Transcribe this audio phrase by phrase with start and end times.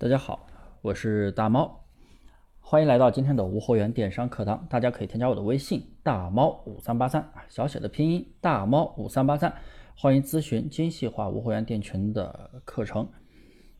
[0.00, 0.46] 大家好，
[0.80, 1.84] 我是大猫，
[2.58, 4.66] 欢迎来到今天的无货源电商课堂。
[4.70, 9.54] 大家可以添加我的微信大猫五三八三，小写的拼音大猫五三八三，
[9.94, 13.06] 欢迎咨询精细化无货源店群的课程。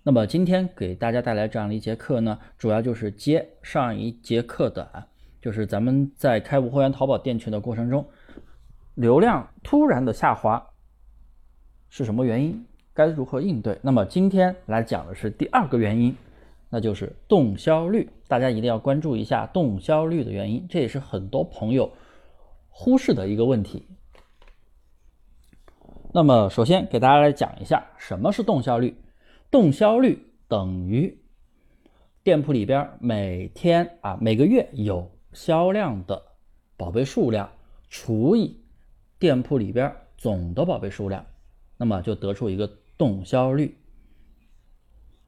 [0.03, 5.07] 那么今天给大家带来这样的一节课呢，主要就是接上一节课的，
[5.41, 8.07] 就是咱们在开无货源淘宝店群的过程中，
[8.95, 10.67] 流量突然的下滑
[11.89, 12.67] 是什么原因？
[13.01, 13.79] 该如何应对？
[13.81, 16.15] 那么今天来讲的是第二个原因，
[16.69, 18.11] 那就是动销率。
[18.29, 21.91] 大家一定要关注一下动销率的原因，这也是很多朋友
[22.69, 23.87] 忽视的一个问题。
[26.13, 28.95] 那么首先给大家来讲一下什么是动销率。
[29.51, 31.23] 动销率等于
[32.23, 36.23] 店铺里边每天啊每个月有销量的
[36.77, 37.51] 宝贝数量
[37.89, 38.61] 除以
[39.19, 41.25] 店铺里边总的宝贝数量。
[41.79, 43.79] 那么就得出一个动销率，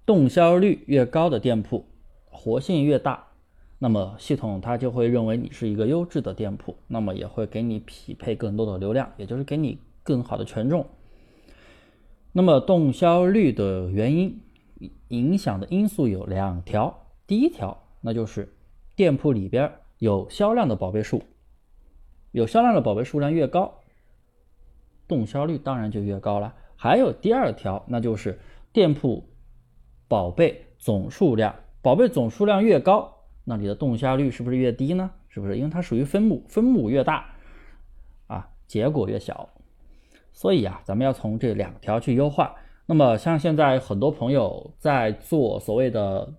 [0.05, 1.87] 动销率越高的店铺，
[2.27, 3.29] 活性越大，
[3.79, 10.84] 那么系统它就会认为你是一个优质的店铺，那么也会给你匹配更多的流量，也就是给你更好的权重。
[12.33, 14.43] 那么动销率的原因
[15.09, 18.55] 影响的因素有两条，第一条那就是
[18.95, 21.23] 店铺里边有销量的宝贝数，
[22.33, 23.81] 有销量的宝贝数量越高。
[25.09, 26.55] 动销率当然就越高了。
[26.83, 28.41] 还有第二条，那就是
[28.72, 29.28] 店铺
[30.08, 35.12] 宝贝总数量，宝贝总数量越高，那你的动销率是不是越低呢？
[35.28, 35.56] 是不是？
[35.56, 37.36] 因为它属于分母，分母越大
[38.27, 39.50] 啊，结果越小。
[40.33, 42.56] 所以啊，咱们要从这两条去优化。
[42.86, 46.34] 那么像现在很多朋友在做所谓的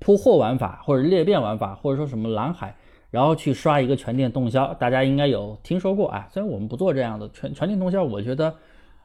[0.00, 2.76] 铺货玩法，或者裂变玩法，或者说什么蓝海。
[3.10, 6.28] 然后去刷一个全店动销，大家应该有听说过啊。
[6.30, 8.54] 虽然我们不做这样的全全店动销，我觉得，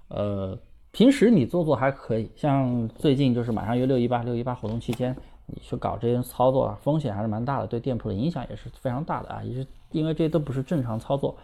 [0.09, 0.57] 呃，
[0.91, 2.29] 平时你做做还可以。
[2.35, 5.15] 像最近就是马上有六一八，六一八活动期间，
[5.47, 9.41] 你去搞这些操作，风险还是蛮大的，对店铺的影响也是非常大的啊。
[9.43, 11.35] 也是因为这些都不是正常操作，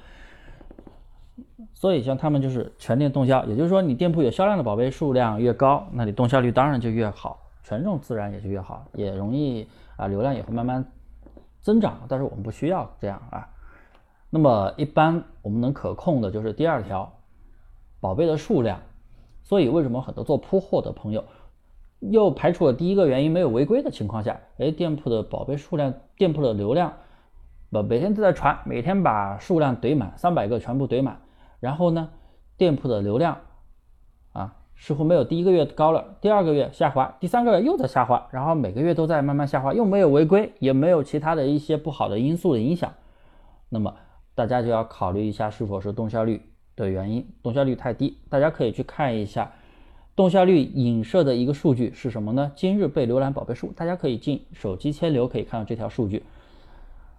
[1.73, 10.85] 所以像他们就是全店动销，也就是说你店铺有销量的宝贝数量越高，那你动销率当然就越好，权重自然也就越好，也容易啊，流量也会慢慢。
[11.61, 13.49] 增长，但是我们不需要这样啊。
[14.29, 17.13] 那么一般我们能可控的就是第二条，
[17.99, 18.79] 宝贝的数量。
[19.44, 21.25] 所以为什么很多做铺货的朋友
[22.00, 26.94] 又排除了第一个原因，没有违规的情况下，哎，店铺的宝贝数量、店铺的流量，
[27.69, 31.21] 不每天都在传，每天把数量怼满，三百个全部怼满，
[31.59, 32.09] 然后呢，
[32.57, 33.38] 店铺的流量。
[34.81, 42.92] 似乎没有第一个月高了，第二个月下滑，第三个月又在下滑，然后每个月都在慢慢下滑，又没有违规，也没有其他的一些不好的因素的影响，
[43.69, 43.94] 那么
[44.34, 46.42] 大家就要考虑一下是否是动销率
[46.75, 49.52] 的原因，动销率太低，大家可以去看一下
[50.16, 52.52] 动销率影射的一个数据是什么呢？
[52.56, 56.24] 今日被浏览宝贝数，大家可以进手机千流可以看到这条数据。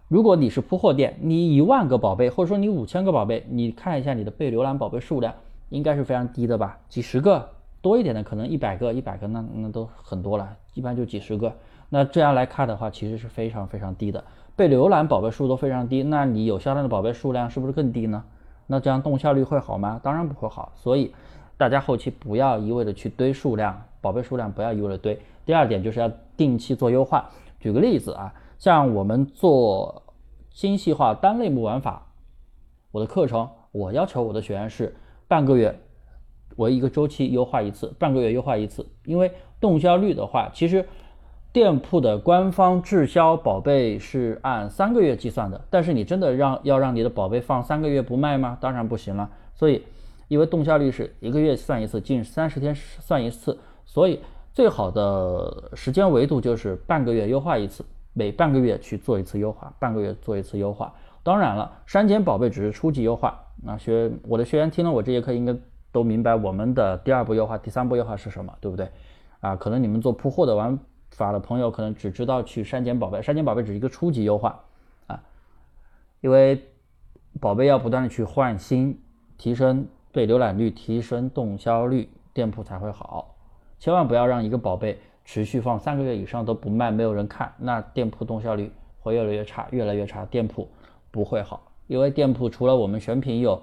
[0.08, 5.32] 如果你是铺货店，你一万个宝贝，或者说你五千个宝贝，你看一下你的被浏览宝贝数量。
[5.72, 7.48] 应该是非常低的吧，几十个
[7.80, 11.50] 多一点的，可能一百个、一百个，那那都很多了，一般就几十个。
[11.88, 14.22] 那这样来看的话，其实是非常非常低的，
[14.54, 18.22] 被浏览宝贝数都非常低，那你有销量的宝贝数量是不是更低呢？
[18.66, 19.98] 那这样动效率会好吗？
[20.02, 20.72] 当然不会好。
[20.76, 21.14] 所以
[21.56, 25.18] 大家后期不要一味的去堆数量，宝贝数量不要一味的堆。
[25.46, 27.30] 第二点就是要定期做优化。
[27.58, 30.02] 举个例子啊，像我们做
[30.50, 32.06] 精细化单类目玩法，
[32.90, 34.94] 我的课程，我要求我的学员是。
[35.32, 35.74] 半个月
[36.56, 38.86] 为一个周期优化一次，半个月优化一次。
[39.06, 40.86] 因为动销率的话，其实
[41.54, 45.58] 店铺的官方滞销宝贝是按三个月计算的。
[45.70, 48.58] 但是你真的让要让你的宝贝放三个月不卖吗？
[48.60, 49.30] 当然不行了。
[49.54, 49.82] 所以，
[50.28, 54.20] 因为动销率是一个月算一次，近三十天算一次，所以
[54.52, 57.82] 最好的时间维度就是半个月优化一次，
[58.12, 60.92] 每半个月去做一次优化，半个月做一次优化。
[61.22, 63.46] 当然了，删减宝贝只是初级优化。
[63.64, 65.56] 那学我的学员听了我这节课，应该
[65.92, 68.88] 都明白我们的第二步优化、第三步优化是什么，对不对？
[69.40, 70.78] 啊，可能你们做铺货的玩
[71.10, 74.64] 法的朋友，可能只知道去删减宝贝，删减宝贝只是一个初级优化
[75.06, 75.22] 啊，
[76.20, 76.62] 因为
[77.40, 79.00] 宝贝要不断的去换新，
[79.38, 83.36] 提升对浏览率，提升动销率，店铺才会好。
[83.78, 90.68] 千万不要让一个宝贝持续放三个月以上都不卖，没有人看，那店铺动销率会越来越差，越来越差，店铺
[91.10, 91.71] 不会好。
[91.92, 93.62] 因为店铺除了我们选品有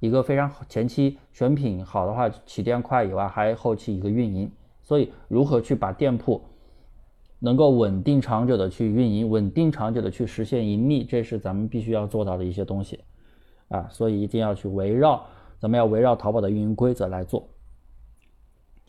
[0.00, 4.52] 一个非常前期选品好的话起店快以外，还后期一个运营。
[4.82, 6.42] 所以如何去把店铺
[7.38, 13.00] 能够稳定长久的去运营，稳定长久的去实现盈利，这是咱们必须要做到的一些东西
[13.68, 13.88] 啊。
[13.90, 15.24] 所以一定要去围绕，
[15.58, 17.48] 咱们要围绕淘宝的运营规则来做。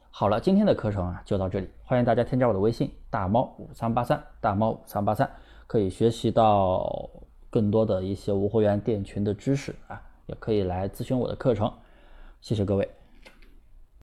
[0.10, 5.30] 好了，今天的课程啊就到这里，欢迎大家添加我的微信大猫五三八三大猫五三八三，
[5.66, 7.10] 可以学习到
[7.51, 11.71] 更多的一些无货源店群的知识啊，也可以来咨询我的课程，
[12.42, 12.89] 谢谢各位。